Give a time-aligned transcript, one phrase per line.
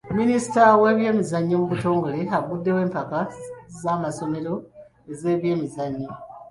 [0.19, 3.19] Minisita w'ebyemizannyo mu butongole aguddewo empaka
[3.81, 4.53] z'amasomero
[5.11, 6.11] ez'ebyemizannyo.